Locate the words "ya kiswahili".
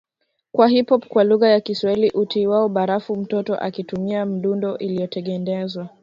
1.49-2.09